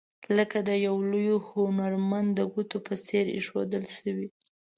لکه 0.37 0.57
د 0.69 0.69
یو 0.87 0.95
لوی 1.11 1.31
هنرمند 1.49 2.29
د 2.35 2.41
ګوتو 2.53 2.77
په 2.87 2.93
څیر 3.05 3.25
ایښودل 3.35 3.85
شوي. 3.97 4.27